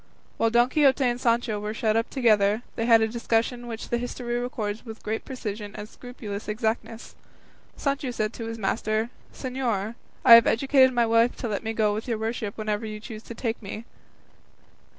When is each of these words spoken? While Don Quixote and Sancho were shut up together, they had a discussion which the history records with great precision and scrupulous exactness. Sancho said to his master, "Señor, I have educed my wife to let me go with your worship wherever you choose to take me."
While 0.37 0.49
Don 0.49 0.67
Quixote 0.67 1.03
and 1.03 1.21
Sancho 1.21 1.59
were 1.59 1.75
shut 1.75 1.95
up 1.95 2.09
together, 2.09 2.63
they 2.75 2.87
had 2.87 3.01
a 3.03 3.07
discussion 3.07 3.67
which 3.67 3.89
the 3.89 3.99
history 3.99 4.39
records 4.39 4.83
with 4.83 5.03
great 5.03 5.23
precision 5.25 5.75
and 5.75 5.87
scrupulous 5.87 6.47
exactness. 6.47 7.13
Sancho 7.77 8.09
said 8.09 8.33
to 8.33 8.45
his 8.47 8.57
master, 8.57 9.11
"Señor, 9.31 9.93
I 10.25 10.33
have 10.33 10.47
educed 10.47 10.91
my 10.91 11.05
wife 11.05 11.35
to 11.35 11.47
let 11.47 11.61
me 11.63 11.73
go 11.73 11.93
with 11.93 12.07
your 12.07 12.17
worship 12.17 12.57
wherever 12.57 12.83
you 12.83 12.99
choose 12.99 13.21
to 13.21 13.35
take 13.35 13.61
me." 13.61 13.85